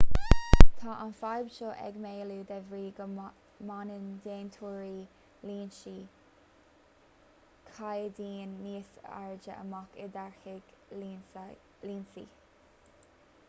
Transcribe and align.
tá 0.81 0.93
an 1.01 1.09
fhadhb 1.17 1.49
seo 1.57 1.73
ag 1.87 1.97
maolú 2.05 2.37
de 2.51 2.55
bhrí 2.69 2.85
go 2.99 3.05
mbaineann 3.17 4.07
déantóirí 4.23 5.03
lionsaí 5.51 5.93
caighdeáin 7.77 8.57
níos 8.65 8.91
airde 9.21 9.55
amach 9.65 10.01
i 10.07 10.11
dtáirgeadh 10.17 10.75
lionsaí 11.05 12.27